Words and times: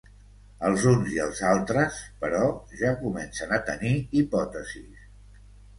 Els 0.69 0.85
uns 0.91 1.11
i 1.15 1.19
els 1.25 1.41
altres, 1.51 2.01
però, 2.25 2.41
ja 2.81 2.97
comencen 3.05 3.55
a 3.59 3.63
tenir 3.73 3.95
hipòtesis. 4.23 5.11